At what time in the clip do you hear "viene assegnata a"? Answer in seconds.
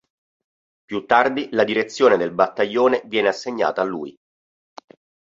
3.05-3.85